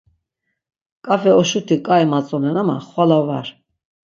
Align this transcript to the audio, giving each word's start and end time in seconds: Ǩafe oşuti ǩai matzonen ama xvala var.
Ǩafe 1.05 1.31
oşuti 1.41 1.75
ǩai 1.85 2.03
matzonen 2.11 2.57
ama 2.61 2.75
xvala 2.87 3.19
var. 3.27 3.47